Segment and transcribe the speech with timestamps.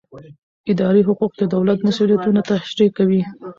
[0.71, 3.21] اداري حقوق د دولت مسوولیتونه تشریح کوي.